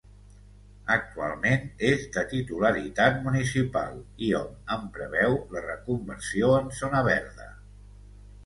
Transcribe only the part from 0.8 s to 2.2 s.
Actualment és